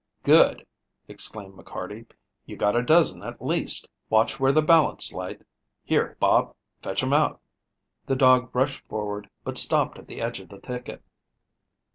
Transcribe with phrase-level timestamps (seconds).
[0.23, 0.65] "Good!"
[1.07, 2.07] exclaimed McCarty.
[2.47, 3.87] "You got a dozen at least.
[4.09, 5.43] Watch where the balance light.
[5.83, 7.39] Here, Bob, fetch 'em out."
[8.07, 11.03] The dog rushed forward, but stopped at the edge of the thicket.